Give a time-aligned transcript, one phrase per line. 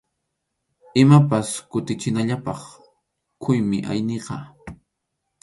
[1.03, 2.61] Imapas kutichinallapaq
[3.41, 4.37] quymi ayniqa.